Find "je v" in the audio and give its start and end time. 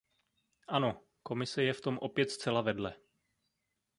1.63-1.81